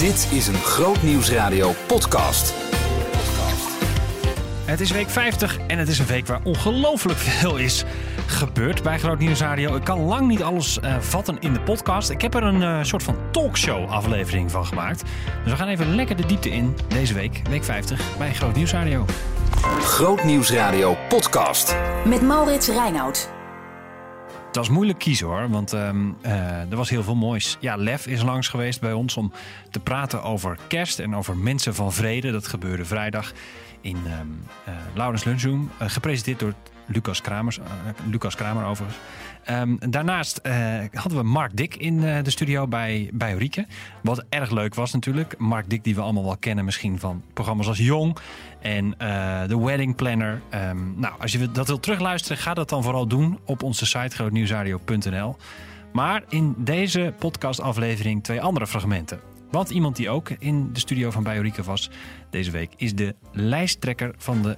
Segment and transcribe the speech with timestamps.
[0.00, 2.54] Dit is een Groot Nieuwsradio podcast.
[4.64, 7.84] Het is week 50 en het is een week waar ongelooflijk veel is
[8.26, 9.76] gebeurd bij Groot Nieuws Radio.
[9.76, 12.10] Ik kan lang niet alles eh, vatten in de podcast.
[12.10, 15.02] Ik heb er een eh, soort van talkshow aflevering van gemaakt.
[15.42, 18.72] Dus we gaan even lekker de diepte in deze week, week 50, bij Groot Nieuws
[18.72, 19.04] Radio.
[19.80, 21.76] Groot Nieuwsradio podcast.
[22.04, 23.39] Met Maurits Reinoud.
[24.50, 27.56] Het was moeilijk kiezen hoor, want ehm, eh, er was heel veel moois.
[27.60, 29.32] Ja, Lef is langs geweest bij ons om
[29.70, 32.30] te praten over kerst en over mensen van vrede.
[32.30, 33.32] Dat gebeurde vrijdag
[33.80, 36.54] in um, uh, Laurens Lunchroom, uh, gepresenteerd door
[36.86, 37.58] Lucas, Kramers,
[38.10, 38.98] Lucas Kramer overigens.
[39.50, 40.40] Um, daarnaast
[40.92, 43.66] hadden we Mark Dick in de studio bij, bij Rieke.
[44.02, 45.38] Wat erg leuk was natuurlijk.
[45.38, 48.18] Mark Dick die we allemaal wel kennen misschien van programma's als Jong
[48.60, 50.40] en uh, The Wedding Planner.
[50.54, 54.16] Um, nou, als je dat wilt terugluisteren, ga dat dan vooral doen op onze site
[54.16, 55.36] grootnieuwsradio.nl.
[55.92, 59.20] Maar in deze podcastaflevering twee andere fragmenten.
[59.50, 61.90] Want iemand die ook in de studio van Biorica was
[62.30, 64.56] deze week is de lijsttrekker van de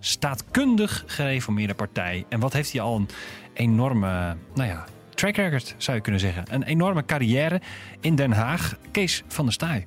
[0.00, 2.24] staatkundig gereformeerde partij.
[2.28, 3.08] En wat heeft hij al een
[3.54, 6.44] enorme, nou ja, track record zou je kunnen zeggen.
[6.50, 7.60] Een enorme carrière
[8.00, 8.76] in Den Haag.
[8.90, 9.86] Kees van der Staaij.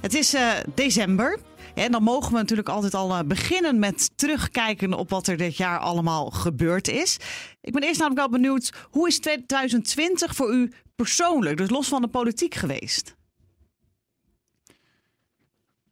[0.00, 1.38] Het is uh, december.
[1.80, 5.56] En dan mogen we natuurlijk altijd al uh, beginnen met terugkijken op wat er dit
[5.56, 7.16] jaar allemaal gebeurd is.
[7.60, 12.02] Ik ben eerst namelijk wel benieuwd, hoe is 2020 voor u persoonlijk, dus los van
[12.02, 13.18] de politiek geweest?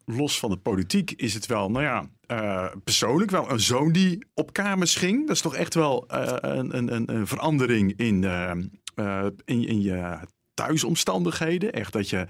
[0.05, 4.27] los van de politiek is het wel, nou ja, uh, persoonlijk wel een zoon die
[4.35, 5.27] op kamers ging.
[5.27, 8.25] Dat is toch echt wel uh, een, een, een, verandering in,
[9.45, 10.19] in, in je
[10.55, 11.73] thuisomstandigheden.
[11.73, 12.27] Echt dat je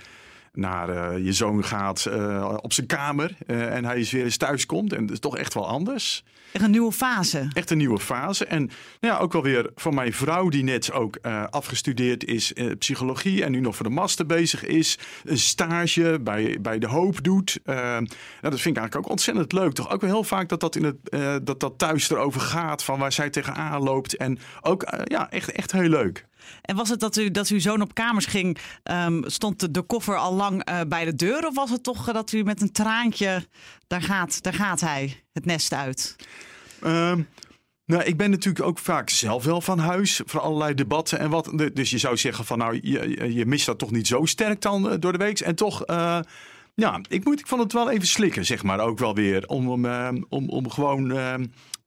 [0.59, 4.37] naar uh, je zoon gaat uh, op zijn kamer uh, en hij is weer eens
[4.37, 4.93] thuis komt.
[4.93, 6.25] En dat is toch echt wel anders.
[6.53, 7.49] Echt een nieuwe fase.
[7.53, 8.45] Echt een nieuwe fase.
[8.45, 11.19] En nou ja, ook wel weer van mijn vrouw die net ook
[11.51, 14.99] afgestudeerd is in psychologie en nu nog voor de master bezig is.
[15.25, 17.61] Een stage bij, bij De Hoop doet.
[17.65, 18.07] nou,
[18.41, 19.73] dat vind ik eigenlijk ook ontzettend leuk.
[19.73, 22.99] Toch ook wel heel vaak dat dat, in het, dat, dat thuis erover gaat van
[22.99, 24.17] waar zij tegenaan loopt.
[24.17, 26.27] En ook ja, echt, echt heel leuk.
[26.63, 30.17] En was het dat, u, dat uw zoon op kamers ging, um, stond de, koffer
[30.17, 31.47] al lang uh, bij de deur?
[31.47, 33.47] Of was het toch uh, dat u met een traantje,
[33.87, 36.17] daar gaat, daar gaat hij, het nest uit?
[36.85, 37.29] Um,
[37.85, 41.53] nou, ik ben natuurlijk ook vaak zelf wel van huis voor allerlei debatten en wat.
[41.75, 44.93] Dus je zou zeggen van nou, je, je mist dat toch niet zo sterk dan
[44.93, 45.41] uh, door de week.
[45.41, 45.85] En toch,
[46.81, 49.47] ja, ik, moet, ik vond het wel even slikken, zeg maar, ook wel weer.
[49.47, 49.87] Om, om,
[50.29, 51.11] om, om gewoon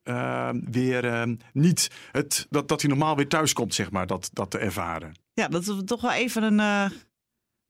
[0.03, 4.29] uh, weer uh, niet het, dat, dat hij normaal weer thuis komt, zeg maar, dat,
[4.33, 5.11] dat te ervaren.
[5.33, 6.97] Ja, dat is toch wel even een, uh,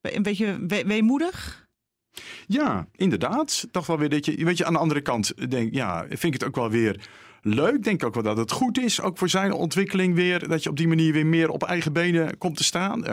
[0.00, 1.66] een beetje we weemoedig.
[2.46, 3.66] Ja, inderdaad.
[3.70, 6.32] Toch wel weer dat je, weet je, aan de andere kant denk, ja, vind ik
[6.32, 7.08] het ook wel weer
[7.42, 7.82] leuk.
[7.82, 10.76] Denk ook wel dat het goed is, ook voor zijn ontwikkeling weer, dat je op
[10.76, 13.04] die manier weer meer op eigen benen komt te staan.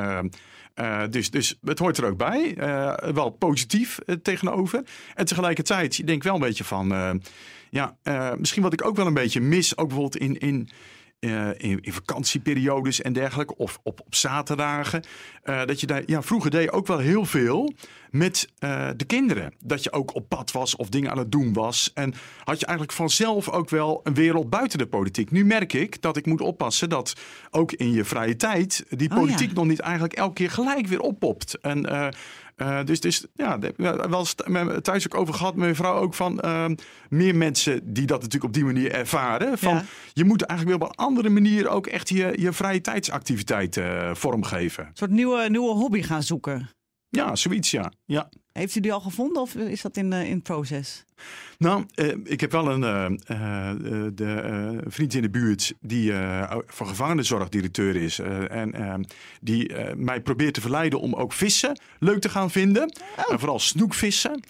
[0.79, 2.55] Uh, dus, dus het hoort er ook bij.
[2.57, 4.83] Uh, wel positief uh, tegenover.
[5.15, 7.21] En tegelijkertijd, je denkt wel een beetje van.
[7.69, 7.97] ja,
[8.37, 10.37] misschien wat ik ook wel een beetje mis, ook bijvoorbeeld in.
[10.37, 10.69] in
[11.57, 15.03] in, vakantieperiodes en dergelijke, of op, op zaterdagen.
[15.43, 17.73] Dat je daar, ja, vroeger deed je ook wel heel veel
[18.11, 19.53] met uh, de kinderen.
[19.63, 21.91] Dat je ook op pad was of dingen aan het doen was.
[21.93, 25.31] En had je eigenlijk vanzelf ook wel een wereld buiten de politiek.
[25.31, 27.13] Nu merk ik dat ik moet oppassen dat
[27.51, 29.59] ook in je vrije tijd die politiek oh ja.
[29.59, 31.57] nog niet eigenlijk elke keer gelijk weer oppopt.
[31.61, 32.11] En
[32.61, 33.59] uh, dus, dus ja,
[34.09, 34.25] wel
[34.81, 36.65] thuis ook over gehad met mijn vrouw ook van uh,
[37.09, 39.57] meer mensen die dat natuurlijk op die manier ervaren.
[39.57, 39.83] Van ja.
[40.13, 44.09] je moet eigenlijk weer op een andere manier ook echt je, je vrije tijdsactiviteit uh,
[44.13, 44.85] vormgeven.
[44.85, 46.69] Een soort nieuwe, nieuwe hobby gaan zoeken.
[47.09, 47.91] Ja, zoiets ja.
[48.05, 48.29] ja.
[48.51, 51.05] Heeft u die al gevonden of is dat in, uh, in proces?
[51.57, 52.81] Nou, uh, ik heb wel een
[53.31, 53.71] uh,
[54.13, 56.13] de, vriend in de buurt die
[56.65, 58.19] van gevangenenzorgdirecteur is.
[58.19, 59.07] en
[59.41, 62.93] die mij probeert te verleiden om ook vissen leuk te gaan vinden.
[63.17, 63.31] Oh.
[63.31, 64.41] En vooral snoekvissen.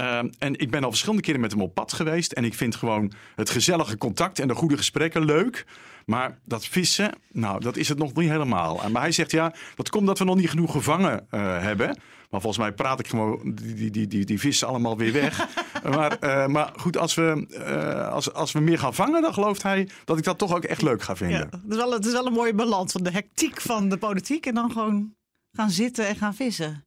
[0.00, 2.32] Uh, en ik ben al verschillende keren met hem op pad geweest.
[2.32, 5.66] En ik vind gewoon het gezellige contact en de goede gesprekken leuk.
[6.06, 8.80] Maar dat vissen, nou, dat is het nog niet helemaal.
[8.90, 11.86] Maar hij zegt ja, dat komt dat we nog niet genoeg gevangen uh, hebben.
[12.30, 15.48] Maar volgens mij praat ik gewoon die, die, die, die vissen allemaal weer weg.
[15.94, 19.62] maar, uh, maar goed, als we, uh, als, als we meer gaan vangen, dan gelooft
[19.62, 21.38] hij dat ik dat toch ook echt leuk ga vinden.
[21.38, 23.96] Ja, het, is wel, het is wel een mooie balans van de hectiek van de
[23.96, 25.14] politiek en dan gewoon
[25.52, 26.85] gaan zitten en gaan vissen.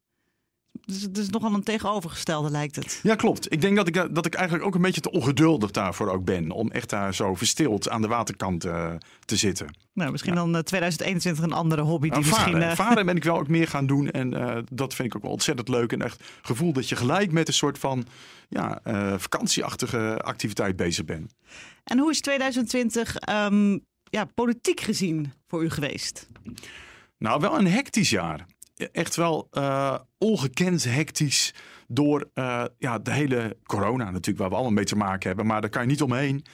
[0.90, 3.00] Dus het is nogal een tegenovergestelde, lijkt het.
[3.02, 3.52] Ja, klopt.
[3.52, 6.50] Ik denk dat ik, dat ik eigenlijk ook een beetje te ongeduldig daarvoor ook ben.
[6.50, 8.92] Om echt daar zo verstild aan de waterkant uh,
[9.24, 9.76] te zitten.
[9.92, 10.38] Nou, misschien ja.
[10.38, 12.10] dan uh, 2021 een andere hobby.
[12.10, 12.70] Die nou, misschien, varen.
[12.70, 12.76] Uh...
[12.76, 14.10] varen ben ik wel ook meer gaan doen.
[14.10, 14.30] En
[14.72, 15.92] dat vind ik ook wel ontzettend leuk.
[15.92, 18.06] En echt gevoel dat je gelijk met een soort van
[18.48, 18.80] ja,
[19.18, 21.34] vakantieachtige activiteit bezig bent.
[21.84, 26.28] En hoe is 2020 um, ja, politiek gezien voor u geweest?
[27.18, 28.46] Nou, wel een hectisch jaar
[28.92, 31.54] echt wel uh, ongekend hectisch
[31.88, 35.46] door uh, ja, de hele corona natuurlijk, waar we allemaal mee te maken hebben.
[35.46, 36.44] Maar daar kan je niet omheen.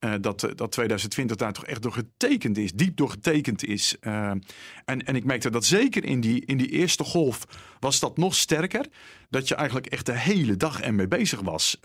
[0.00, 3.96] Uh, dat, dat 2020 daar toch echt door getekend is, diep door getekend is.
[4.00, 4.42] En,
[4.84, 7.46] en ik merkte dat zeker in die, in die eerste golf
[7.80, 8.86] was dat nog sterker.
[9.30, 11.78] Dat je eigenlijk echt de hele dag ermee bezig was.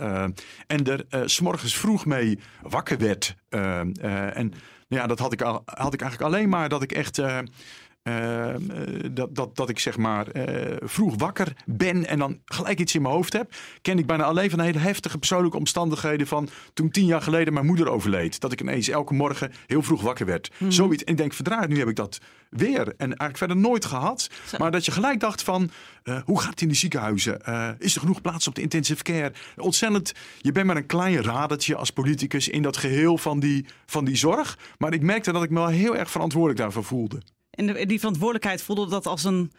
[0.68, 3.36] En er s s'morgens vroeg mee wakker werd.
[3.50, 4.53] en
[4.88, 7.21] ja, dat had ik, al, had ik eigenlijk alleen maar dat ik echt
[8.03, 8.56] uh,
[9.12, 13.01] dat, dat, dat ik zeg maar uh, vroeg wakker ben en dan gelijk iets in
[13.01, 13.53] mijn hoofd heb.
[13.81, 17.65] Ken ik bijna alleen van hele heftige persoonlijke omstandigheden van toen tien jaar geleden mijn
[17.65, 18.39] moeder overleed.
[18.39, 20.51] Dat ik ineens elke morgen heel vroeg wakker werd.
[20.57, 20.71] Mm.
[20.71, 21.03] Zoiets.
[21.03, 22.19] En ik denk, verdraaid, nu heb ik dat
[22.50, 22.88] weer.
[22.88, 24.30] En eigenlijk verder nooit gehad.
[24.48, 24.57] Zo.
[24.57, 25.69] Maar dat je gelijk dacht van,
[26.03, 27.42] uh, hoe gaat het in die ziekenhuizen?
[27.80, 29.31] is er genoeg plaats op de intensive care?
[29.57, 34.06] Ontzettend, je bent maar een klein radertje als politicus in dat geheel van die, van
[34.06, 34.57] die zorg.
[34.77, 37.21] Maar ik merkte dat ik me wel heel erg verantwoordelijk daarvoor voelde.
[37.51, 39.51] En die verantwoordelijkheid voelde dat als een,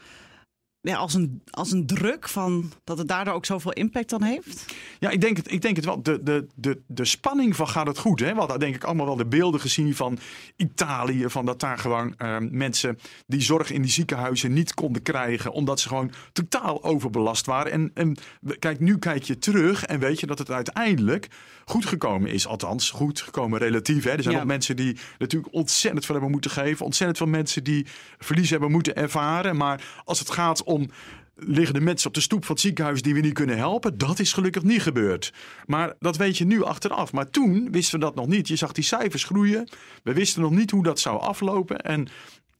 [0.82, 4.74] ja, als, een, als een druk van dat het daardoor ook zoveel impact dan heeft?
[4.98, 6.02] Ja, ik denk het, ik denk het wel.
[6.02, 8.20] De, de, de, de spanning van gaat het goed.
[8.20, 8.32] Hè?
[8.32, 10.18] We hadden denk ik allemaal wel de beelden gezien van
[10.56, 11.24] Italië.
[11.28, 15.52] Van dat daar gewoon uh, mensen die zorg in die ziekenhuizen niet konden krijgen.
[15.52, 17.72] Omdat ze gewoon totaal overbelast waren.
[17.72, 18.16] En, en
[18.58, 21.28] kijk, nu kijk je terug en weet je dat het uiteindelijk
[21.64, 22.46] goed gekomen is.
[22.46, 24.04] Althans, goed gekomen relatief.
[24.04, 24.10] Hè?
[24.10, 24.40] Er zijn ja.
[24.40, 26.84] ook mensen die natuurlijk ontzettend veel hebben moeten geven.
[26.84, 27.86] Ontzettend veel mensen die
[28.18, 29.56] verlies hebben moeten ervaren.
[29.56, 30.71] Maar als het gaat om
[31.34, 33.98] liggen de mensen op de stoep van het ziekenhuis die we niet kunnen helpen.
[33.98, 35.32] Dat is gelukkig niet gebeurd.
[35.66, 37.12] Maar dat weet je nu achteraf.
[37.12, 38.48] Maar toen wisten we dat nog niet.
[38.48, 39.68] Je zag die cijfers groeien.
[40.02, 41.78] We wisten nog niet hoe dat zou aflopen.
[41.80, 42.08] En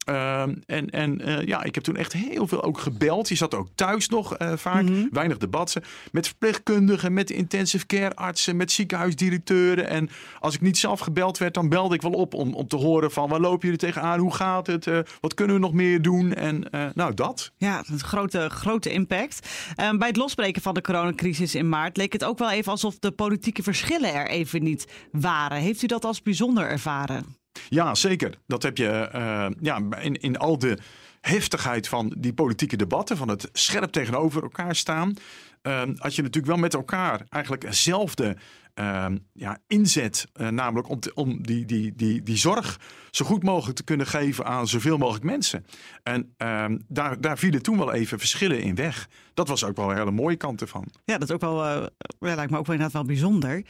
[0.08, 3.28] Uh, en en uh, ja, ik heb toen echt heel veel ook gebeld.
[3.28, 4.82] Je zat ook thuis nog uh, vaak.
[4.82, 5.08] Mm -hmm.
[5.10, 5.82] Weinig debatten.
[6.12, 9.88] Met verpleegkundigen, met intensive care artsen, met ziekenhuisdirecteuren.
[9.88, 12.76] En als ik niet zelf gebeld werd, dan belde ik wel op om, om te
[12.76, 14.18] horen van waar lopen jullie tegenaan?
[14.18, 14.86] Hoe gaat het?
[14.86, 16.34] Uh, wat kunnen we nog meer doen?
[16.34, 17.52] En nou, dat.
[17.56, 19.48] Ja, een grote, grote impact.
[19.74, 22.98] Ehm, bij het losbreken van de coronacrisis in maart leek het ook wel even alsof
[22.98, 25.58] de politieke verschillen er even niet waren.
[25.58, 27.41] Heeft u dat als bijzonder ervaren?
[27.68, 28.38] Ja, zeker.
[28.46, 30.78] Dat heb je uh, ja, in, in al de
[31.20, 35.14] heftigheid van die politieke debatten, van het scherp tegenover elkaar staan.
[35.62, 38.36] Uh, had je natuurlijk wel met elkaar eigenlijk hetzelfde
[38.74, 40.26] uh, ja, inzet.
[40.34, 44.44] Uh, namelijk om, om die, die, die, die zorg zo goed mogelijk te kunnen geven
[44.44, 45.66] aan zoveel mogelijk mensen.
[46.02, 49.08] En ehm, daar, daar vielen toen wel even verschillen in weg.
[49.34, 50.86] Dat was ook wel een hele mooie kant ervan.
[51.04, 53.64] Ja, dat is ook wel, ja, lijkt me ook wel inderdaad wel bijzonder.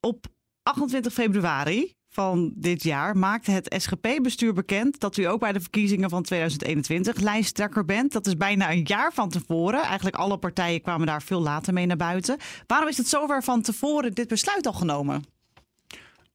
[0.00, 0.26] Op
[0.62, 6.10] 28 februari van dit jaar maakte het SGP-bestuur bekend dat u ook bij de verkiezingen
[6.10, 8.12] van 2021 lijsttrekker bent.
[8.12, 9.82] Dat is bijna een jaar van tevoren.
[9.82, 12.36] Eigenlijk alle partijen kwamen daar veel later mee naar buiten.
[12.66, 15.24] Waarom is het zover van tevoren dit besluit al genomen?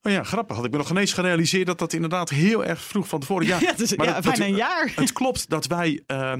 [0.01, 0.55] Oh ja, grappig.
[0.55, 3.47] Had ik me nog ineens gerealiseerd dat dat inderdaad heel erg vroeg van tevoren.
[3.47, 4.91] Ja, ja, dus, maar ja dat, bijna dat, een jaar.
[5.03, 6.33] Het klopt dat wij uh,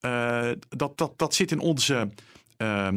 [0.00, 2.08] uh, dat, dat, dat zit in onze
[2.58, 2.88] uh,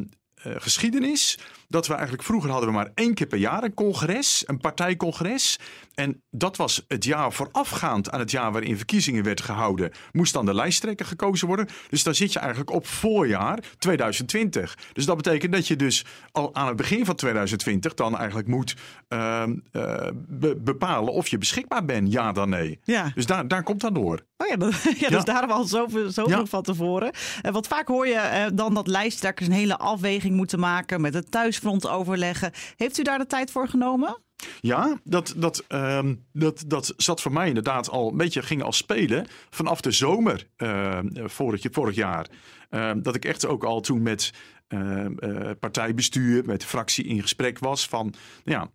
[0.44, 4.58] geschiedenis dat we eigenlijk vroeger hadden we maar één keer per jaar een congres, een
[4.58, 5.60] partijcongres.
[5.94, 9.92] En dat was het jaar voorafgaand aan het jaar waarin verkiezingen werd gehouden.
[10.12, 11.68] Moest dan de lijsttrekker gekozen worden.
[11.90, 14.78] Dus dan zit je eigenlijk op voorjaar 2020.
[14.94, 18.76] Dus dat betekent dat je dus al aan het begin van 2020 dan eigenlijk moet
[19.10, 22.80] uh, uh, be bepalen of je beschikbaar bent, ja dan nee.
[22.84, 23.12] Ja.
[23.16, 24.26] Dus daar, daar komt dat door.
[24.38, 25.24] Oh ja, dat, ja, dus ja.
[25.24, 26.46] daarom al zoveel, zoveel ja.
[26.46, 27.12] van tevoren.
[27.42, 31.14] En wat vaak hoor je uh, dan dat lijsttrekkers een hele afweging moeten maken met
[31.14, 32.52] het thuisfront overleggen.
[32.76, 34.22] Heeft u daar de tijd voor genomen?
[34.62, 38.72] Ja, dat, dat, um, dat, dat zat voor mij inderdaad al een beetje ging al
[38.72, 42.28] spelen vanaf de zomer uh, vorig, vorig jaar.
[42.70, 44.34] Uh, dat ik echt ook al toen met
[44.70, 45.06] uh,
[45.60, 48.70] partijbestuur, met de fractie in gesprek was van ja,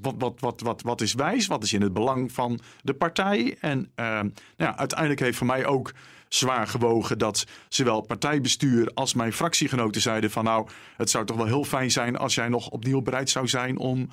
[0.00, 3.56] wat, wat, wat, wat, wat is wijs, wat is in het belang van de partij.
[3.60, 5.92] En nou ja, uiteindelijk heeft voor mij ook
[6.28, 11.46] zwaar gewogen dat zowel partijbestuur als mijn fractiegenoten zeiden van nou, het zou toch wel
[11.46, 14.08] heel fijn zijn als jij nog opnieuw bereid zou zijn om,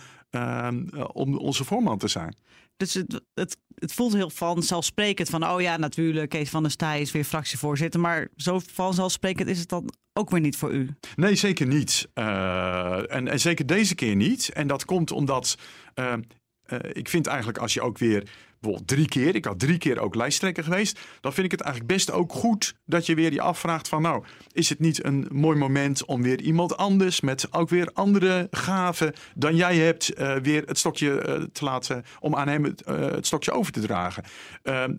[1.11, 2.35] om onze voorman te zijn.
[2.77, 7.01] Dus het, het, het voelt heel vanzelfsprekend van oh ja, natuurlijk, Kees van der Staaij
[7.01, 7.99] is weer fractievoorzitter.
[7.99, 10.89] Maar zo vanzelfsprekend is het dan ook weer niet voor u?
[11.15, 12.07] Nee, zeker niet.
[12.13, 14.49] Uh, en, en zeker deze keer niet.
[14.53, 15.57] En dat komt omdat
[15.95, 16.13] uh,
[16.67, 18.29] uh, ik vind eigenlijk als je ook weer
[18.59, 21.93] bijvoorbeeld drie keer, ik had drie keer ook lijsttrekker geweest, dan vind ik het eigenlijk
[21.93, 25.57] best ook goed dat je weer je afvraagt van nou, is het niet een mooi
[25.57, 30.63] moment om weer iemand anders met ook weer andere gaven dan jij hebt, uh, weer
[30.65, 34.23] het stokje uh, te laten, om aan hem het, uh, het stokje over te dragen.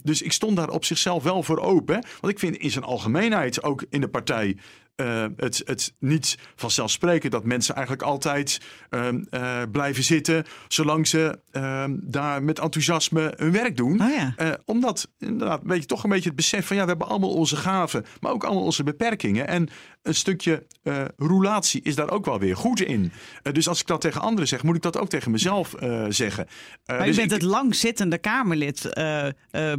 [0.02, 3.62] dus ik stond daar op zichzelf wel voor open, want ik vind in zijn algemeenheid
[3.62, 4.56] ook in de partij
[5.00, 11.38] uh, het, het niet vanzelfsprekend dat mensen eigenlijk altijd uh, uh, blijven zitten zolang ze
[11.50, 14.02] ehm, daar met enthousiasme hun werk doen.
[14.02, 14.32] Oh ja.
[14.36, 17.34] Eh, omdat inderdaad, weet je, toch een beetje het besef van ja, we hebben allemaal
[17.34, 19.48] onze gaven, maar ook allemaal onze beperkingen.
[19.48, 19.68] En
[20.08, 23.12] een stukje uh, roulatie is daar ook wel weer goed in.
[23.42, 25.74] Uh, dus als ik dat tegen anderen zeg, moet ik dat ook tegen mezelf
[26.08, 26.46] zeggen.
[26.86, 28.88] maar dus u bent ik, het langzittende Kamerlid,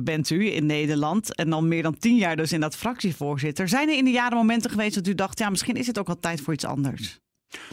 [0.01, 1.35] bent u in Nederland.
[1.35, 3.67] En dan meer dan tien jaar dus in dat fractievoorzitter.
[3.67, 6.07] Zijn er in de jaren momenten geweest dat u dacht, ja, misschien is het ook
[6.07, 7.19] wel tijd voor iets anders?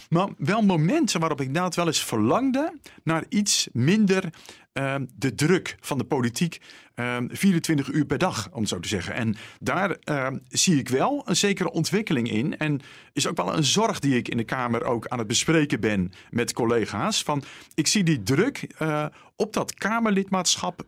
[0.09, 4.33] Maar wel momenten waarop ik inderdaad wel eens verlangde naar iets minder
[4.79, 6.61] uh, de druk van de politiek.
[6.97, 9.15] Uh, 24 uur per dag, om het zo te zeggen.
[9.15, 12.59] En daar uh, zie ik wel een zekere ontwikkeling in.
[12.59, 12.81] En
[13.13, 16.13] is ook wel een zorg die ik in de Kamer ook aan het bespreken ben
[16.31, 17.23] met collega's.
[17.23, 17.43] Van,
[17.75, 19.07] ik zie die druk uh,
[19.37, 20.83] op dat Kamerlidmaatschap,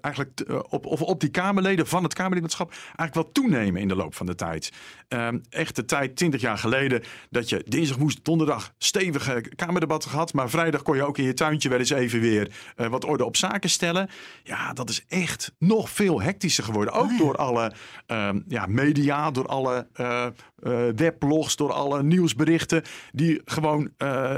[0.00, 4.14] eigenlijk op, of op die Kamerleden van het Kamerlidmaatschap, eigenlijk wel toenemen in de loop
[4.14, 4.72] van de tijd.
[5.08, 10.32] Ehm, echt de tijd, 20 jaar geleden, dat je dinsdag moest, donderdag stevige Kamerdebatten gehad.
[10.32, 13.24] Maar vrijdag kon je ook in je tuintje wel eens even weer uh, wat orde
[13.24, 14.08] op zaken stellen.
[14.42, 16.94] Ja, dat is echt nog veel hectischer geworden.
[16.94, 17.18] Ook Oh ja.
[17.18, 17.72] door alle
[18.06, 20.26] uh, ja, media, door alle uh,
[20.96, 23.90] weblogs, door alle nieuwsberichten die gewoon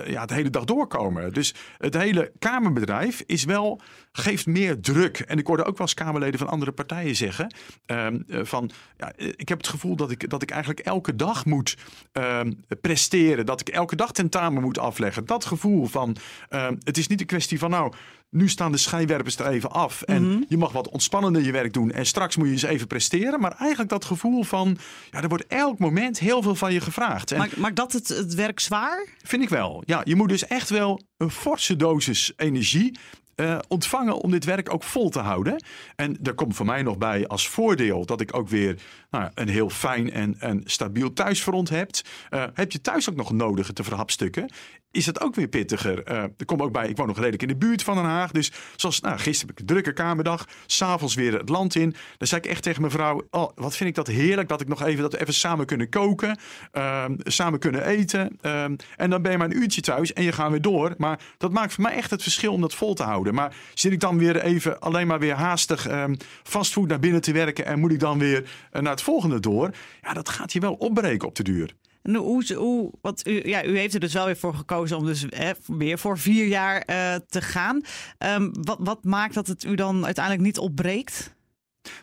[0.07, 1.33] ja, de hele dag doorkomen.
[1.33, 3.81] Dus het hele Kamerbedrijf is wel,
[4.19, 5.19] geeft meer druk.
[5.19, 7.55] En ik hoorde ook wel eens Kamerleden van andere partijen zeggen
[7.87, 11.77] ehm, van, ja, ik heb het gevoel dat ik, dat ik eigenlijk elke dag moet
[12.13, 13.47] ehm, presteren.
[13.47, 15.25] Dat ik elke dag tentamen moet afleggen.
[15.27, 16.17] Dat gevoel van,
[16.49, 17.93] ehm, het is niet een kwestie van nou,
[18.31, 20.03] nu staan de schijnwerpers er even af.
[20.03, 20.43] En Mhm.
[20.49, 21.91] je mag wat ontspannender je werk doen.
[21.91, 23.41] En straks moet je eens even presteren.
[23.41, 24.79] Maar eigenlijk dat gevoel van,
[25.11, 27.33] ja, er wordt elk moment heel veel van je gevraagd.
[27.33, 29.07] En Maakt, maakt dat het, het werk zwaar?
[29.23, 29.83] vind ik wel.
[29.87, 32.99] Ja, je moet dus echt wel een forse dosis energie
[33.41, 35.63] uh, ontvangen om dit werk ook vol te houden.
[35.97, 38.79] En daar komt voor mij nog bij als voordeel dat ik ook weer
[39.11, 41.91] nou, een heel fijn en, en stabiel thuisfront heb.
[42.31, 44.51] Uh, heb je thuis ook nog nodige te verhapstukken?
[44.91, 46.11] Is het ook weer pittiger?
[46.11, 48.31] Uh, er komt ook bij, ik woon nog redelijk in de buurt van Den Haag.
[48.31, 50.47] Dus zoals nou, gisteren heb ik een drukke kamerdag.
[50.67, 51.95] S'avonds weer het land in.
[52.19, 54.69] Dan zei ik echt tegen mijn vrouw: Oh, wat vind ik dat heerlijk dat ik
[54.69, 56.39] nog even dat even samen kunnen koken.
[56.73, 58.39] ehm, samen kunnen eten.
[58.41, 60.95] ehm, en dan ben je maar een uurtje thuis en je gaat weer door.
[60.97, 63.35] Maar dat maakt voor mij echt het verschil om dat vol te houden.
[63.35, 67.33] Maar zit ik dan weer even alleen maar weer haastig ehm, fastfood naar binnen te
[67.33, 67.67] werken.
[67.67, 69.75] En moet ik dan weer uh, naar het volgende door.
[70.03, 71.75] Ja, dat gaat je wel opbreken op de duur.
[72.03, 75.05] En hoe, hoe, wat u, ja, u heeft er dus wel weer voor gekozen om
[75.05, 77.83] dus eh, weer voor vier jaar uh, te gaan.
[78.19, 81.35] Um, wat, wat maakt dat het u dan uiteindelijk niet opbreekt?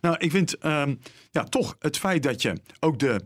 [0.02, 1.00] Nou, ik vind um,
[1.32, 3.22] ja, toch het feit dat je ook de,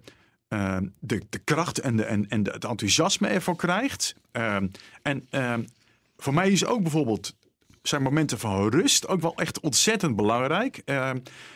[0.49, 4.15] uh, de, de kracht en, de, en, en de, het enthousiasme ervoor krijgt.
[4.31, 4.71] Um,
[5.01, 5.27] en
[6.17, 7.35] voor mij is ook bijvoorbeeld
[7.89, 10.81] zijn momenten van rust ook wel echt ontzettend belangrijk.
[10.86, 11.12] Uh,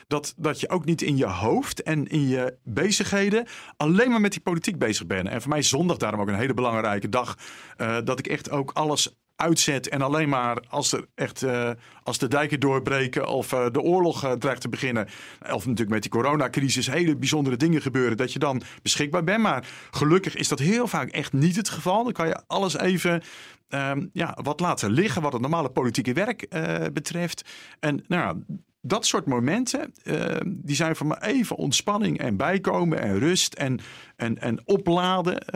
[0.07, 3.47] dat, dat je ook niet in je hoofd en in je bezigheden
[3.77, 5.27] alleen maar met die politiek bezig bent.
[5.27, 7.37] En voor mij is zondag daarom ook een hele belangrijke dag.
[7.77, 11.69] Uh, dat ik echt ook alles uitzet en alleen maar als er echt uh,
[12.03, 15.07] als de dijken doorbreken of uh, de oorlog uh, dreigt te beginnen.
[15.51, 19.41] Of natuurlijk met die coronacrisis hele bijzondere dingen gebeuren dat je dan beschikbaar bent.
[19.41, 22.03] Maar gelukkig is dat heel vaak echt niet het geval.
[22.03, 23.21] Dan kan je alles even
[23.69, 26.47] um, ja, wat laten liggen wat het normale politieke werk
[26.93, 27.49] betreft.
[27.79, 28.43] En nou,
[28.81, 33.79] dat soort momenten, uh, die zijn voor me even ontspanning en bijkomen en rust en,
[34.15, 35.47] en, en opladen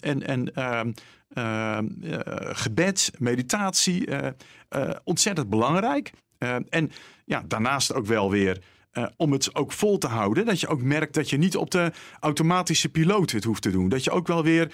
[0.00, 0.52] en, en
[2.52, 4.08] gebed, meditatie.
[5.04, 6.12] ontzettend belangrijk.
[6.68, 6.90] en
[7.24, 8.62] ja, daarnaast ook wel weer
[9.16, 10.46] om het ook vol te houden.
[10.46, 13.88] Dat je ook merkt dat je niet op de automatische piloot het hoeft te doen.
[13.88, 14.72] Dat je ook wel weer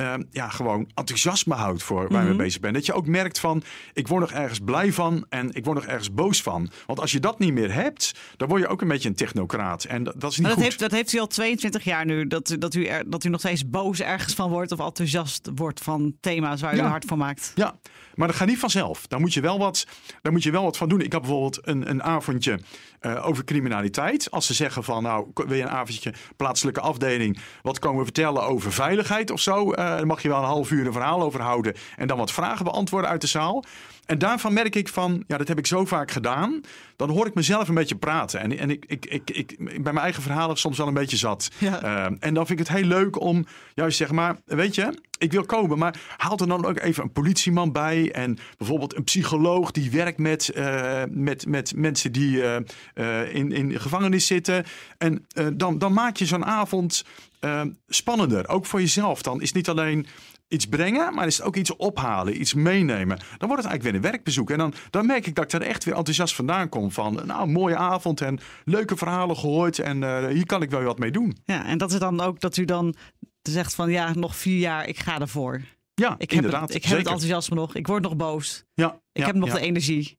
[0.00, 2.26] uh, ja, gewoon enthousiasme houdt voor waar mm -hmm.
[2.26, 2.74] je mee bezig bent.
[2.74, 3.62] Dat je ook merkt van,
[3.92, 6.70] ik word nog ergens blij van en ik word nog ergens boos van.
[6.86, 9.84] Want als je dat niet meer hebt, dan word je ook een beetje een technocraat.
[9.84, 10.72] En dat, dat is niet maar dat goed.
[10.72, 13.40] Heeft, dat heeft u al 22 jaar nu, dat, dat, u er, dat u nog
[13.40, 16.88] steeds boos ergens van wordt of enthousiast wordt van thema's waar u Ja.
[16.88, 17.52] hard van maakt.
[17.54, 17.78] Ja,
[18.14, 19.06] maar dat gaat niet vanzelf.
[19.06, 19.86] Daar moet je wel wat,
[20.22, 21.00] daar moet je wel wat van doen.
[21.00, 22.58] Ik had bijvoorbeeld een, een avondje
[23.00, 24.30] eh, over criminaliteit.
[24.30, 28.42] Als ze zeggen van, nou, wil je een avondje plaatselijke afdeling, wat komen we vertellen
[28.42, 29.72] over veiligheid of zo?
[29.72, 32.32] Eh, dan mag je wel een half uur een verhaal over houden en dan wat
[32.32, 33.64] vragen beantwoorden uit de zaal.
[34.08, 36.60] En daarvan merk ik van, ja, dat heb ik zo vaak gedaan.
[36.96, 38.40] Dan hoor ik mezelf een beetje praten.
[38.40, 41.50] En, en ik, ik, ik, ik, bij mijn eigen verhalen soms wel een beetje zat.
[41.58, 41.84] Ja.
[41.84, 45.32] Uh, en dan vind ik het heel leuk om juist zeg maar, weet je, ik
[45.32, 48.12] wil komen, maar haal er dan ook even een politieman bij.
[48.12, 53.80] En bijvoorbeeld een psycholoog die werkt met, uh, met, met mensen die uh, in, in
[53.80, 54.64] gevangenis zitten.
[54.98, 57.04] En dan, dan maak je zo'n avond
[57.40, 58.48] eh, spannender.
[58.48, 59.22] Ook voor jezelf.
[59.22, 60.06] Dan is niet alleen
[60.48, 63.18] iets brengen, maar is het ook iets ophalen, iets meenemen.
[63.38, 64.50] Dan wordt het eigenlijk weer een werkbezoek.
[64.50, 66.92] En dan, dan merk ik dat ik er echt weer enthousiast vandaan kom.
[66.92, 69.78] Van, nou, mooie avond en leuke verhalen gehoord.
[69.78, 71.36] En eh, hier kan ik wel wat mee doen.
[71.44, 72.94] Ja, en dat is dan ook dat u dan
[73.42, 75.60] zegt van ja, nog vier jaar, ik ga ervoor.
[75.94, 76.60] Ja, Ik heb, inderdaad.
[76.60, 76.98] het, ik heb zeker.
[76.98, 78.64] het enthousiasme nog, ik word nog boos.
[78.74, 79.54] Ja, Ik ja, heb nog ja.
[79.54, 80.18] de energie.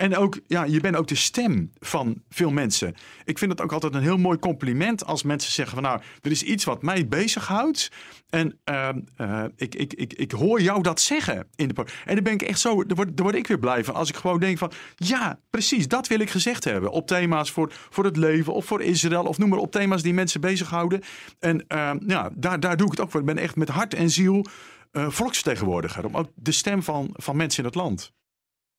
[0.00, 2.94] En ook, ja, je bent ook de stem van veel mensen.
[3.24, 6.30] Ik vind het ook altijd een heel mooi compliment als mensen zeggen van nou, er
[6.30, 7.92] is iets wat mij bezighoudt.
[8.28, 11.46] En ehm, eh, ik, ik, ik, ik hoor jou dat zeggen.
[11.54, 13.84] In de en dan ben ik echt zo, daar word, daar word ik weer blij
[13.84, 13.94] van.
[13.94, 16.90] Als ik gewoon denk van ja, precies, dat wil ik gezegd hebben.
[16.90, 20.14] Op thema's voor, voor het leven of voor Israël of noem maar op thema's die
[20.14, 21.00] mensen bezighouden.
[21.38, 23.20] En ehm, ja, daar, daar doe ik het ook voor.
[23.20, 24.46] Ik ben echt met hart en ziel
[24.90, 26.04] eh, volksvertegenwoordiger.
[26.04, 28.12] Om ook de stem van, van mensen in het land.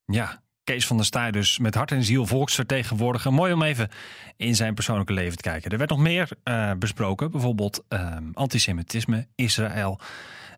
[0.05, 3.33] Ja, Kees van der Staaij dus met hart en ziel volksvertegenwoordiger.
[3.33, 3.89] Mooi om even
[4.37, 5.71] in zijn persoonlijke leven te kijken.
[5.71, 9.99] Er werd nog meer eh, besproken, bijvoorbeeld ehm, antisemitisme, Israël.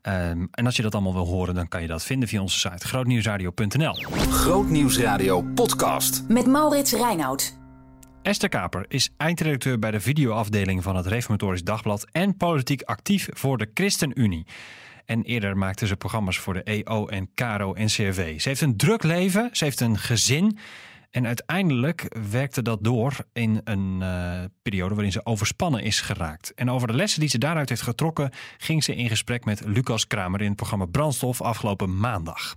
[0.02, 2.60] Ehm, en als je dat allemaal wil horen, dan kan je dat vinden via onze
[2.60, 3.94] site grootnieuwsradio.nl.
[4.30, 6.24] Grootnieuwsradio podcast.
[6.28, 7.58] Met Maurits Reinoud.
[8.22, 13.58] Esther Kaper is eindredacteur bij de videoafdeling van het Reformatorisch Dagblad en politiek actief voor
[13.58, 14.46] de ChristenUnie.
[15.06, 18.42] En eerder maakte ze programma's voor de EO en KRO en CRV.
[18.42, 20.58] Ze heeft een druk leven, ze heeft een gezin.
[21.12, 26.54] En uiteindelijk werkte dat door in een eh, periode waarin ze overspannen is geraakt.
[26.54, 30.08] En over de lessen die ze daaruit heeft getrokken, ging ze in gesprek met Lucas
[30.08, 32.56] Kramer in het programma Brandstof afgelopen maandag.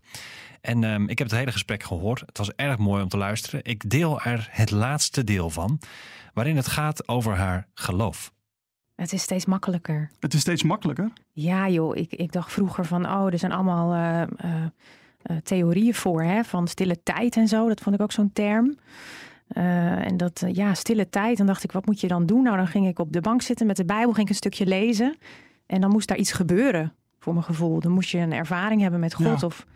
[0.61, 2.21] En ehm, ik heb het hele gesprek gehoord.
[2.21, 3.61] Het was erg mooi om te luisteren.
[3.65, 5.81] Ik deel er het laatste deel van,
[6.33, 8.33] waarin het gaat over haar geloof.
[8.97, 10.11] Het is steeds makkelijker.
[10.21, 11.11] Het is steeds makkelijker.
[11.33, 14.65] Ja joh, ik, ik dacht vroeger van, oh, er zijn allemaal eh, eh,
[15.23, 17.69] eh, theorieën voor, hè, van stille tijd en zo.
[17.69, 18.76] Dat vond ik ook zo'n term.
[19.49, 21.37] En dat, ja, stille tijd.
[21.37, 22.43] Dan dacht ik, wat moet je dan doen?
[22.43, 24.67] Nou, dan ging ik op de bank zitten met de Bijbel, ging ik een stukje
[24.67, 25.17] lezen.
[25.67, 27.81] En dan moest daar iets gebeuren, voor mijn gevoel.
[27.81, 29.41] Dan moest je een ervaring hebben met God.
[29.41, 29.47] Ja.
[29.47, 29.67] Of,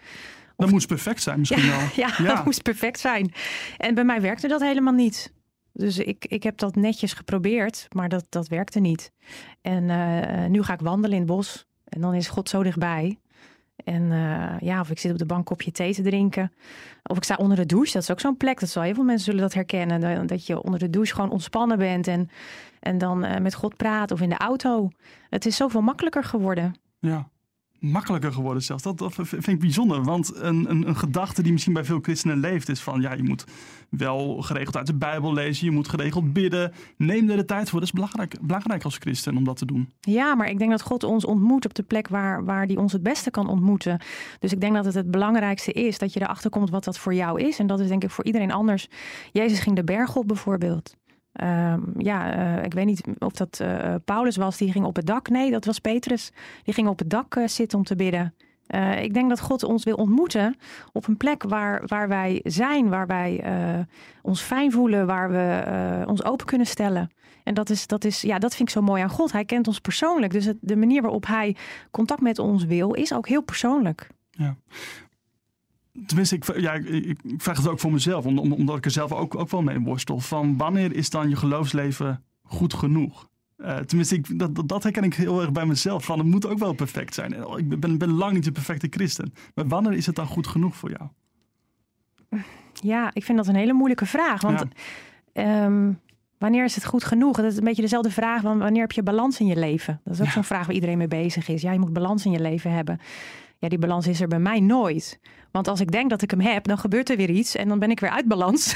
[0.57, 1.81] Dat moet perfect zijn misschien wel.
[2.07, 3.33] ja, dat moest perfect zijn.
[3.77, 5.33] En bij mij werkte dat helemaal niet.
[5.81, 9.13] Dus ik, ik heb dat netjes geprobeerd, maar dat, dat werkte niet.
[9.61, 11.67] En eh, nu ga ik wandelen in het bos.
[11.85, 13.19] En dan is God zo dichtbij.
[13.85, 16.53] En eh, ja, of ik zit op de bank kopje thee te drinken.
[17.03, 17.93] Of ik sta onder de douche.
[17.93, 18.61] Dat is ook zo'n plek.
[18.61, 20.01] Dat zal heel veel mensen zullen dat herkennen.
[20.01, 22.07] Dat- Dat je onder de douche gewoon ontspannen bent.
[22.07, 22.29] En,
[22.81, 24.11] en dan eh, met God praat.
[24.11, 24.89] Of in de auto.
[25.29, 26.75] Het is zoveel makkelijker geworden.
[26.99, 27.28] Ja.
[27.80, 28.82] Makkelijker geworden zelfs.
[28.82, 30.04] Dat, dat vind ik bijzonder.
[30.04, 33.00] Want een, een, een gedachte die misschien bij veel christenen leeft is van...
[33.00, 33.45] ja, je moet
[33.90, 35.66] wel geregeld uit de Bijbel lezen.
[35.66, 36.73] Je moet geregeld bidden.
[36.97, 37.78] Neem er de tijd voor.
[37.80, 39.93] Dat is belangrijk, belangrijk als christen om dat te doen.
[40.00, 42.93] Ja, maar ik denk dat God ons ontmoet op de plek waar, waar die ons
[42.93, 44.00] het beste kan ontmoeten.
[44.38, 47.14] Dus ik denk dat het het belangrijkste is dat je erachter komt wat dat voor
[47.14, 47.58] jou is.
[47.58, 48.88] En dat is denk ik voor iedereen anders.
[49.32, 50.99] Jezus ging de berg op bijvoorbeeld.
[51.32, 55.06] Ehm, ja, eh, ik weet niet of dat eh, Paulus was, die ging op het
[55.06, 55.28] dak.
[55.28, 56.32] Nee, dat was Petrus.
[56.62, 58.34] Die ging op het dak eh, zitten om te bidden.
[59.00, 60.56] Ik denk dat God ons wil ontmoeten
[60.93, 63.45] op een plek waar, waar wij zijn, waar wij
[64.23, 67.10] ons fijn voelen, waar we ons open kunnen stellen.
[67.45, 69.32] En dat, is, dat, is, ja, dat vind ik zo mooi aan God.
[69.32, 70.32] Hij kent ons persoonlijk.
[70.32, 71.56] Dus de manier waarop hij
[71.90, 74.08] contact met ons wil, is ook heel persoonlijk.
[76.07, 78.26] Tenminste, ik, ja, ik, vraag het ook voor mezelf.
[78.26, 80.19] om- om- omdat ik er zelf ook, ook wel mee worstel.
[80.21, 83.29] Van wanneer is dan je geloofsleven goed genoeg?
[83.57, 86.05] Eh, tenminste, ik, dat, dat- dat herken ik heel erg bij mezelf.
[86.05, 87.47] Van het moet ook wel perfect zijn.
[87.47, 89.33] Oh, Ik ben, ben lang niet de perfecte christen.
[89.55, 91.09] Maar wanneer is het dan goed genoeg voor jou?
[92.73, 94.41] Ja, ik vind dat een hele moeilijke vraag.
[94.43, 94.67] Want Ja.
[95.33, 95.93] ehm,
[96.39, 97.37] wanneer is het goed genoeg?
[97.37, 98.41] Dat is een beetje dezelfde vraag.
[98.43, 100.00] van wanneer heb je balans in je leven?
[100.05, 100.33] Dat is ook Ja.
[100.33, 101.63] zo'n vraag waar iedereen mee bezig is.
[101.63, 103.00] Ja, je moet balans in je leven hebben.
[103.61, 105.19] Ja, die balans is er bij mij nooit.
[105.51, 107.79] Want als ik denk dat ik hem heb, dan gebeurt er weer iets en dan
[107.79, 108.75] ben ik weer uit balans.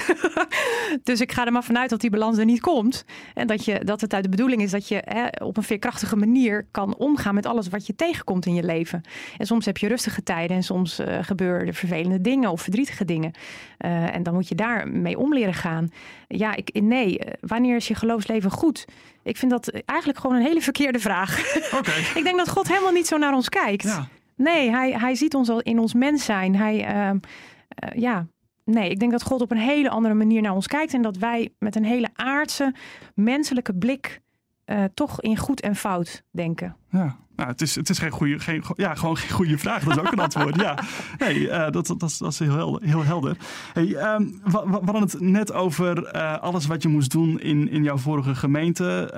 [1.03, 3.05] dus ik ga er maar vanuit dat die balans er niet komt.
[3.35, 6.16] En dat, je, dat het uit de bedoeling is dat je hè, op een veerkrachtige
[6.16, 9.03] manier kan omgaan met alles wat je tegenkomt in je leven.
[9.37, 13.05] En soms heb je rustige tijden en soms eh, gebeuren er vervelende dingen of verdrietige
[13.05, 13.33] dingen.
[13.79, 15.88] Eh, en dan moet je daar mee om leren gaan.
[16.29, 18.85] Ja, ik, nee, eh, wanneer is je geloofsleven goed?
[19.23, 21.57] Ik vind dat eigenlijk gewoon een hele verkeerde vraag.
[21.79, 21.92] Oké.
[22.18, 23.83] ik denk dat God helemaal niet zo naar ons kijkt.
[23.83, 24.09] Ja.
[24.37, 26.57] Nee, hij, hij ziet ons al in ons mens zijn.
[26.57, 27.18] Hij, ehm,
[27.68, 28.27] eh, ja,
[28.64, 30.94] nee, ik denk dat God op een hele andere manier naar ons kijkt.
[30.94, 32.75] En dat wij met een hele aardse,
[33.14, 34.20] menselijke blik
[34.64, 36.77] eh, toch in goed en fout denken.
[36.90, 39.85] Ja, nou, het is, het is geen goede, geen, ja, gewoon geen goede vraag.
[39.85, 40.61] Dat is ook een antwoord.
[40.61, 40.79] Ja,
[41.18, 42.83] nee, eh, dat, dat, is, dat is heel helder.
[42.83, 43.37] Heel helder.
[43.72, 47.83] Hey, ehm, we, hadden het net over eh, alles wat je moest doen in, in
[47.83, 49.11] jouw vorige gemeente.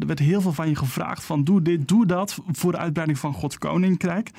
[0.00, 3.18] Er werd heel veel van je gevraagd van doe dit, doe dat voor de uitbreiding
[3.18, 4.30] van Gods Koninkrijk.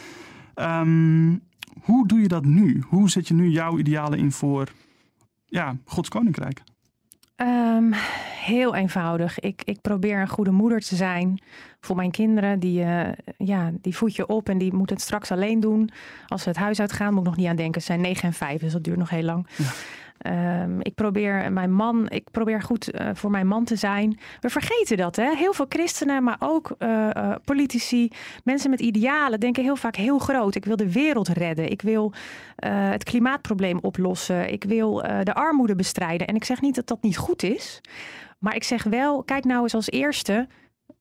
[0.53, 1.37] Ehm,
[1.81, 2.83] hoe doe je dat nu?
[2.87, 4.71] Hoe zet je nu jouw idealen in voor
[5.45, 6.63] ja, Gods Koninkrijk?
[7.35, 7.91] Ehm,
[8.43, 9.39] heel eenvoudig.
[9.39, 11.41] Ik, ik probeer een goede moeder te zijn
[11.79, 12.59] voor mijn kinderen.
[12.59, 15.89] Die, eh, ja, die voed je op en die moeten het straks alleen doen.
[16.27, 17.81] Als ze het huis uitgaan, moet ik nog niet aan denken.
[17.81, 19.47] Ze zijn 9 en 5, dus dat duurt nog heel lang.
[19.55, 19.65] Ja.
[20.17, 24.19] Ehm, ik probeer mijn man, ik probeer goed uh, voor mijn man te zijn.
[24.39, 25.35] We vergeten dat, hè?
[25.35, 28.11] Heel veel christenen, maar ook uh, politici,
[28.43, 30.55] mensen met idealen denken heel vaak heel groot.
[30.55, 31.71] Ik wil de wereld redden.
[31.71, 32.13] Ik wil
[32.55, 34.51] het klimaatprobleem oplossen.
[34.51, 36.27] Ik wil de armoede bestrijden.
[36.27, 37.81] En ik zeg niet dat dat niet goed is,
[38.39, 40.47] maar ik zeg wel, kijk nou eens als eerste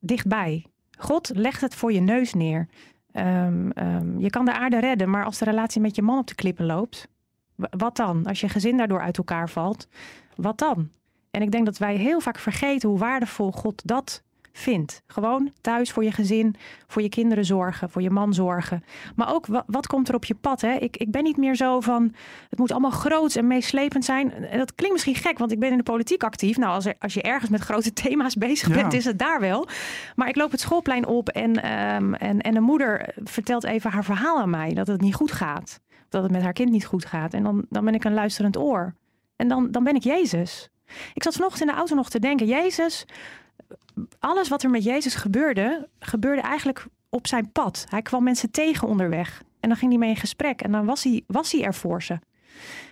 [0.01, 0.67] dichtbij.
[0.99, 2.69] God legt het voor je neus neer.
[3.13, 6.27] Um, um, je kan de aarde redden, maar als de relatie met je man op
[6.27, 7.09] de klippen loopt,
[7.57, 8.27] wat dan?
[8.27, 9.89] Als je gezin daardoor uit elkaar valt,
[10.37, 10.91] wat dan?
[11.31, 14.23] En ik denk dat wij heel vaak vergeten hoe waardevol God dat
[14.57, 15.03] vindt.
[15.07, 16.55] Gewoon thuis voor je gezin,
[16.87, 18.85] voor je kinderen zorgen, voor je man zorgen.
[19.17, 20.61] Maar ook wat, komt er op je pad?
[20.61, 20.73] Hè?
[20.73, 22.15] Ik, ik ben niet meer zo van
[22.51, 24.33] het moet allemaal groot en meeslepend zijn.
[24.33, 26.57] En dat klinkt misschien gek, want ik ben in de politiek actief.
[26.57, 29.69] Nou, als, er, als je ergens met grote thema's bezig bent, is het daar wel.
[30.17, 34.05] Maar ik loop het schoolplein op en, um, en, en een moeder vertelt even haar
[34.05, 35.81] verhaal aan mij dat het niet goed gaat
[36.15, 37.35] dat het met haar kind niet goed gaat.
[37.35, 38.95] En dan, dan ben ik een luisterend oor.
[39.37, 40.69] En dan, dan ben ik Jezus.
[41.15, 43.05] Ik zat vanochtend in de auto nog te denken, Jezus,
[44.19, 47.87] alles wat er met Jezus gebeurde, gebeurde eigenlijk op zijn pad.
[47.89, 49.43] Hij kwam mensen tegen onderweg.
[49.61, 50.63] En dan ging hij mee in gesprek.
[50.63, 52.19] En dan was hij, was hij er voor ze.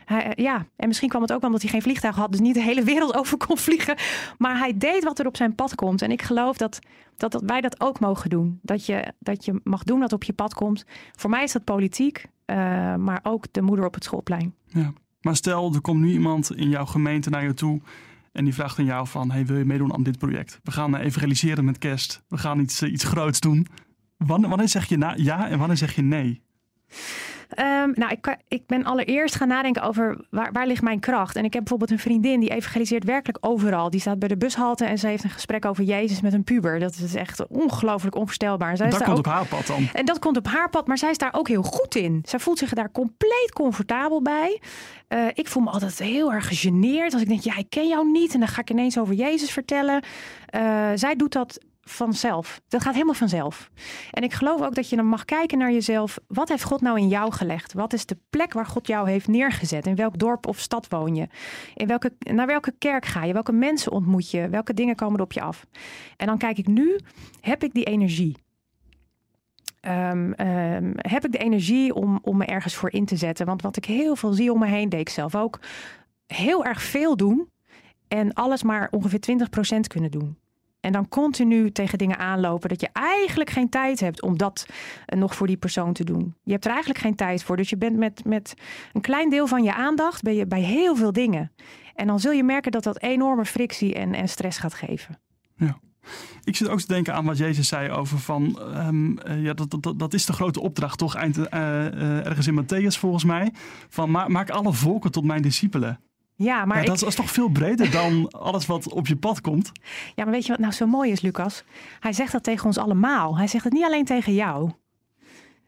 [0.05, 2.55] Hij, eh, ja, en misschien kwam het ook omdat hij geen vliegtuig had, dus niet
[2.55, 3.97] de hele wereld over kon vliegen.
[4.39, 6.03] Maar hij deed wat er op zijn pad komt.
[6.03, 6.79] En ik geloof dat,
[7.17, 8.59] dat, dat wij dat ook mogen doen.
[8.63, 10.85] Dat je, dat je mag doen wat op je pad komt.
[11.13, 12.25] Voor mij is dat politiek.
[12.45, 12.57] Eh,
[12.97, 14.55] maar ook de moeder op het schoolplein.
[14.67, 14.93] Ja.
[15.21, 17.81] Maar stel, er komt nu iemand in jouw gemeente naar je toe
[18.33, 20.61] en die vraagt aan jou van, hey, wil je meedoen aan dit project?
[20.63, 22.23] We gaan evangeliseren met kerst.
[22.29, 23.67] We gaan iets, eh, iets groots doen.
[24.17, 26.43] Wanneer zeg je ja en wanneer zeg je nee?
[27.59, 31.37] Um, nou, ik, ik, ben allereerst gaan nadenken over waar, waar ligt mijn kracht.
[31.37, 33.91] En ik heb bijvoorbeeld een vriendin die evangeliseert werkelijk overal.
[33.91, 36.79] Die staat bij de bushalte en ze heeft een gesprek over Jezus met een puber.
[36.79, 38.77] Dat is echt ongelooflijk onvoorstelbaar.
[38.77, 39.89] Zij dat komt op haar pad dan.
[39.93, 42.23] En dat komt op haar pad, maar zij is daar ook heel goed in.
[42.25, 44.61] Zij voelt zich daar compleet comfortabel bij.
[45.09, 48.11] Uh, ik voel me altijd heel erg gegeneerd als ik denk, ja, ik ken jou
[48.11, 48.35] niet.
[48.35, 50.03] En dan ga ik ineens over Jezus vertellen.
[50.57, 52.61] Uh, zij doet dat vanzelf.
[52.69, 53.71] Dat gaat helemaal vanzelf.
[54.11, 56.19] En ik geloof ook dat je dan mag kijken naar jezelf.
[56.27, 57.73] Wat heeft God nou in jou gelegd?
[57.73, 59.87] Wat is de plek waar God jou heeft neergezet?
[59.87, 61.29] In welk dorp of stad woon je?
[61.75, 63.33] In welke, naar welke kerk ga je?
[63.33, 64.49] Welke mensen ontmoet je?
[64.49, 65.67] Welke dingen komen er op je af?
[66.17, 66.99] En dan kijk ik nu,
[67.41, 68.37] heb ik die energie?
[69.87, 73.47] Um, um, heb ik de energie om, om me ergens voor in te zetten?
[73.47, 75.61] Want wat ik heel veel zie om me heen, deed ik zelf ook.
[76.27, 77.49] Heel erg veel doen
[78.09, 79.21] en alles maar ongeveer
[79.77, 80.37] 20% kunnen doen.
[80.83, 84.67] En dan continu tegen dingen aanlopen dat je eigenlijk geen tijd hebt om dat
[85.07, 86.35] eh, nog voor die persoon te doen.
[86.43, 87.57] Je hebt er eigenlijk geen tijd voor.
[87.57, 88.55] Dus je bent met, met
[88.93, 91.53] een klein deel van je aandacht ben je bij heel veel dingen.
[91.95, 95.19] En dan zul je merken dat dat enorme frictie en, en stress gaat geven.
[95.57, 95.79] Ja.
[96.45, 99.99] Ik zit ook te denken aan wat Jezus zei over van, um, ja, dat, dat,
[99.99, 103.53] dat is de grote opdracht toch, eind, uh, ergens in Matthäus volgens mij,
[103.89, 106.01] van maak alle volken tot mijn discipelen.
[106.35, 109.73] Ja, maar dat is toch veel breder dan alles wat op je pad komt.
[110.15, 111.65] Ja, maar weet je wat nou zo mooi is, Lucas?
[112.01, 113.39] Hij zegt dat tegen ons allemaal.
[113.39, 114.71] Hij zegt het niet alleen tegen jou.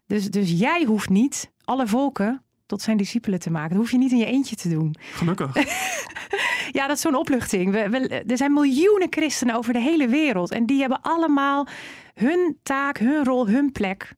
[0.07, 3.71] Dus, dus jij hoeft niet alle volken tot zijn discipelen te maken.
[3.71, 4.95] Dat hoef je niet in je eentje te doen.
[5.13, 5.55] Gelukkig.
[6.79, 7.71] ja, dat is zo'n opluchting.
[7.73, 10.51] We, er zijn miljoenen christenen over de hele wereld.
[10.51, 11.67] En die hebben allemaal
[12.15, 14.15] hun taak, hun rol, hun plek.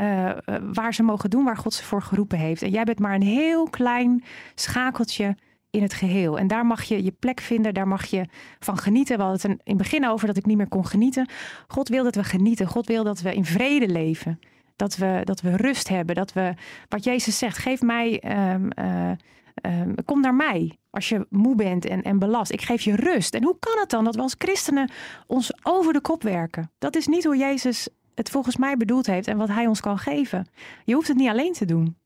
[0.00, 0.30] Uh,
[0.72, 2.62] waar ze mogen doen, waar God ze voor geroepen heeft.
[2.62, 5.36] En jij bent maar een heel klein schakeltje
[5.76, 6.38] in het geheel.
[6.38, 9.16] En daar mag je je plek vinden, daar mag je van genieten.
[9.16, 11.28] We hadden het in het begin over dat ik niet meer kon genieten.
[11.66, 12.66] God wil dat we genieten.
[12.66, 14.38] God wil dat we in vrede leven.
[14.76, 16.14] Dat we, dat we rust hebben.
[16.14, 16.54] Dat we,
[16.88, 19.10] wat Jezus zegt, geef mij, um, uh,
[19.62, 22.52] um, kom naar mij als je moe bent en, en belast.
[22.52, 23.34] Ik geef je rust.
[23.34, 24.90] En hoe kan het dan dat we als christenen
[25.26, 26.70] ons over de kop werken?
[26.78, 29.98] Dat is niet hoe Jezus het volgens mij bedoeld heeft en wat hij ons kan
[29.98, 30.46] geven.
[30.84, 31.96] Je hoeft het niet alleen te doen.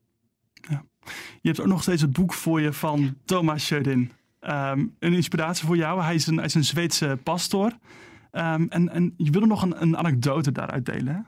[1.41, 4.11] Je hebt ook nog steeds het boek voor je van Thomas Sjödin.
[4.41, 6.01] Um, een inspiratie voor jou.
[6.01, 7.71] Hij is een, is een Zweedse pastor.
[8.31, 11.27] Um, en, en je wilde nog een, een anekdote daaruit delen.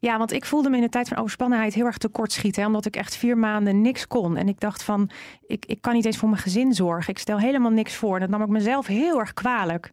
[0.00, 2.66] Ja, want ik voelde me in de tijd van overspannenheid heel erg tekort schieten.
[2.66, 4.36] Omdat ik echt vier maanden niks kon.
[4.36, 5.10] En ik dacht van,
[5.46, 7.10] ik, ik kan niet eens voor mijn gezin zorgen.
[7.10, 8.14] Ik stel helemaal niks voor.
[8.14, 9.90] En dat nam ik mezelf heel erg kwalijk.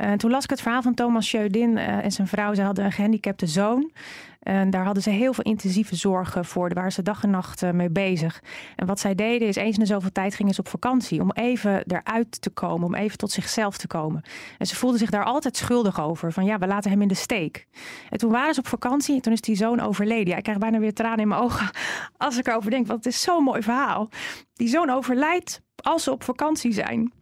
[0.00, 2.54] Uh, toen las ik het verhaal van Thomas Sjödin uh, en zijn vrouw.
[2.54, 3.90] Ze hadden een gehandicapte zoon.
[4.38, 6.66] En daar hadden ze heel veel intensieve zorgen voor.
[6.66, 8.42] Daar waren ze dag en nacht eh, mee bezig.
[8.76, 11.20] En wat zij deden is eens in de zoveel tijd gingen ze op vakantie.
[11.20, 12.86] Om even eruit te komen.
[12.86, 14.22] Om even tot zichzelf te komen.
[14.58, 16.32] En ze voelden zich daar altijd schuldig over.
[16.32, 17.66] Van ja, we laten hem in de steek.
[18.10, 19.14] En toen waren ze op vakantie.
[19.14, 20.28] En toen is die zoon overleden.
[20.28, 21.70] Ja, ik krijg bijna weer tranen in mijn ogen.
[22.16, 22.86] Als ik erover denk.
[22.86, 24.08] Want het is zo'n mooi verhaal.
[24.54, 27.12] Die zoon overlijdt als ze op vakantie zijn.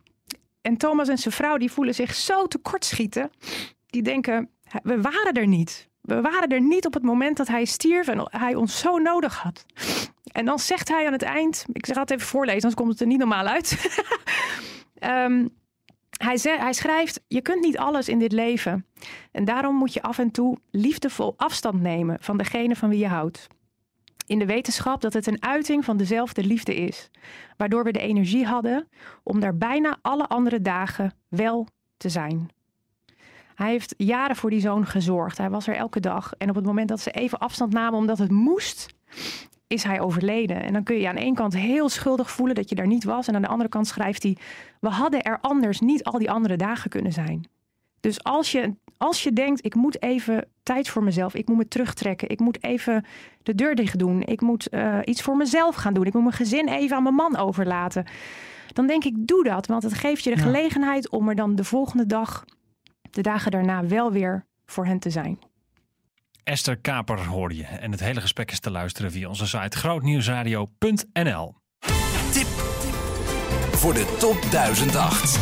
[0.61, 3.31] En Thomas en zijn vrouw die voelen zich zo tekortschieten.
[3.87, 4.51] Die denken,
[4.83, 5.89] we waren er niet.
[6.07, 9.37] We waren er niet op het moment dat hij stierf en hij ons zo nodig
[9.37, 9.67] had.
[10.33, 13.01] En dan zegt hij aan het eind, ik ga het even voorlezen, anders komt het
[13.01, 13.75] er niet normaal uit.
[14.99, 15.47] Ehm,
[16.11, 18.87] hij, hij schrijft: Je kunt niet alles in dit leven.
[19.33, 23.09] En daarom moet je af en toe liefdevol afstand nemen van degene van wie je
[23.09, 23.47] houdt.
[24.27, 27.11] In de wetenschap dat het een uiting van dezelfde liefde is,
[27.57, 28.89] waardoor we de energie hadden
[29.23, 31.67] om daar bijna alle andere dagen wel
[31.97, 32.51] te zijn.
[33.57, 35.39] Hij heeft jaren voor die zoon gezorgd.
[35.39, 36.33] Hij was er elke dag.
[36.39, 38.87] En op het moment dat ze even afstand namen omdat het moest,
[39.67, 40.63] is hij overleden.
[40.63, 43.05] En dan kun je aan de ene kant heel schuldig voelen dat je daar niet
[43.05, 43.29] was.
[43.29, 44.37] En aan de andere kant schrijft hij:
[44.81, 47.49] We hadden er anders niet al die andere dagen kunnen zijn.
[48.01, 51.69] Dus als je, als je denkt: Ik moet even tijd voor mezelf, ik moet me
[51.69, 53.05] terugtrekken, ik moet even
[53.43, 56.35] de deur dicht doen, ik moet uh, iets voor mezelf gaan doen, ik moet mijn
[56.35, 58.07] gezin even aan mijn man overlaten.
[58.73, 61.65] Dan denk ik: Doe dat, want het geeft je de gelegenheid om er dan de
[61.65, 62.45] volgende dag,
[63.17, 65.39] de dagen daarna, wel weer voor hen te zijn.
[66.45, 67.65] Esther Kaper hoor je.
[67.65, 71.55] En het hele gesprek is te luisteren via onze site grootnieuwsradio.nl.
[72.33, 72.47] Tip
[73.73, 75.39] voor de top 1008.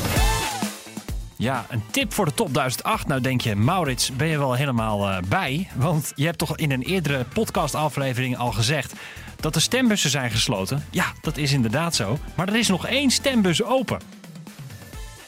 [1.36, 3.06] Ja, een tip voor de top 1008.
[3.06, 5.68] Nou denk je, Maurits, ben je wel helemaal uh, bij?
[5.74, 8.94] Want je hebt toch in een eerdere podcastaflevering al gezegd
[9.36, 10.84] dat de stembussen zijn gesloten.
[10.90, 12.18] Ja, dat is inderdaad zo.
[12.34, 13.98] Maar er is nog één stembus open.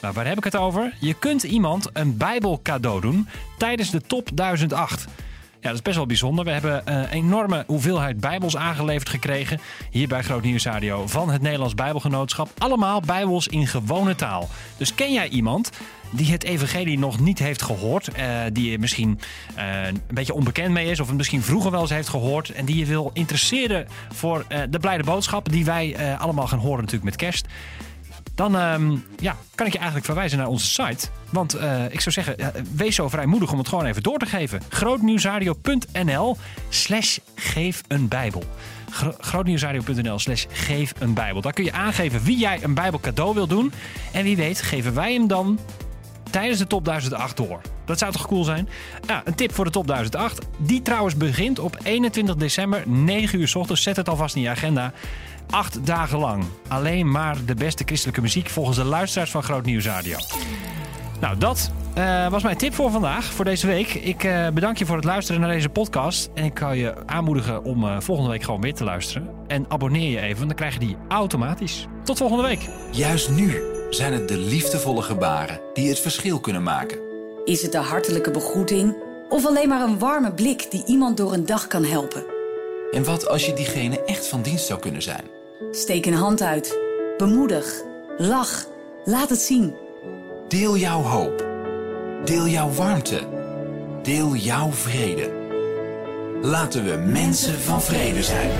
[0.00, 0.94] Nou, waar heb ik het over?
[1.00, 3.28] Je kunt iemand een Bijbel cadeau doen
[3.58, 5.06] tijdens de top 1008.
[5.60, 6.44] Ja, dat is best wel bijzonder.
[6.44, 9.60] We hebben een eh, enorme hoeveelheid Bijbels aangeleverd gekregen.
[9.90, 12.48] Hier bij Groot Nieuws Radio van het Nederlands Bijbelgenootschap.
[12.58, 14.48] Allemaal Bijbels in gewone taal.
[14.76, 15.70] Dus ken jij iemand
[16.10, 19.20] die het evangelie nog niet heeft gehoord, uh, die er misschien
[19.58, 22.64] uh, een beetje onbekend mee is, of het misschien vroeger wel eens heeft gehoord, en
[22.64, 27.16] die je wil interesseren voor de blijde boodschap die wij allemaal gaan horen natuurlijk met
[27.16, 27.46] kerst
[28.36, 31.08] dan um, ja, kan ik je eigenlijk verwijzen naar onze site.
[31.30, 34.26] Want uh, ik zou zeggen, uh, wees zo vrijmoedig om het gewoon even door te
[34.26, 34.60] geven.
[34.68, 36.36] grootnieuwsradio.nl
[36.68, 38.42] slash geef een bijbel.
[38.90, 41.40] Gro grootnieuwsradio.nl slash geef een bijbel.
[41.40, 43.72] Daar kun je aangeven wie jij een bijbel cadeau wil doen.
[44.12, 45.58] En wie weet geven wij hem dan
[46.30, 47.60] tijdens de top 1008 door.
[47.84, 48.68] Dat zou toch cool zijn?
[49.06, 50.46] Ja, een tip voor de top 1008.
[50.56, 53.82] Die trouwens begint op 21 december, 9 uur s ochtends.
[53.82, 54.92] Zet het alvast in je agenda.
[55.50, 56.44] Acht dagen lang.
[56.68, 60.16] Alleen maar de beste christelijke muziek volgens de luisteraars van Groot Nieuws Radio.
[61.20, 63.94] Nou, dat uh, was mijn tip voor vandaag, voor deze week.
[63.94, 66.30] Ik uh, bedank je voor het luisteren naar deze podcast.
[66.34, 69.28] En ik kan je aanmoedigen om uh, volgende week gewoon weer te luisteren.
[69.46, 71.86] En abonneer je even, dan krijg je die automatisch.
[72.04, 72.68] Tot volgende week.
[72.90, 76.98] Juist nu zijn het de liefdevolle gebaren die het verschil kunnen maken.
[77.44, 78.96] Is het de hartelijke begroeting
[79.28, 82.24] of alleen maar een warme blik die iemand door een dag kan helpen?
[82.92, 85.35] En wat als je diegene echt van dienst zou kunnen zijn?
[85.70, 86.78] Steek een hand uit.
[87.16, 87.82] Bemoedig.
[88.16, 88.66] Lach.
[89.04, 89.74] Laat het zien.
[90.48, 91.46] Deel jouw hoop.
[92.24, 93.20] Deel jouw warmte.
[94.02, 95.30] Deel jouw vrede.
[96.42, 98.50] Laten we mensen van vrede zijn.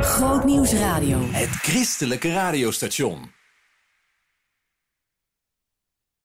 [0.00, 1.18] Groot Nieuws Radio.
[1.20, 3.35] Het christelijke radiostation.